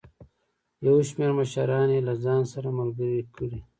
یو 0.85 0.95
شمېر 1.09 1.31
مشران 1.39 1.87
یې 1.95 1.99
له 2.07 2.13
ځان 2.23 2.41
سره 2.53 2.69
ملګري 2.79 3.21
کړي. 3.35 3.59